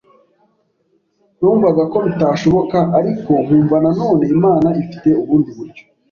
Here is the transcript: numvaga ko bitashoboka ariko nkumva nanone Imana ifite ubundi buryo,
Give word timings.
numvaga 1.39 1.83
ko 1.91 1.97
bitashoboka 2.05 2.77
ariko 2.99 3.31
nkumva 3.43 3.75
nanone 3.83 4.23
Imana 4.35 4.69
ifite 4.81 5.09
ubundi 5.21 5.49
buryo, 5.57 5.83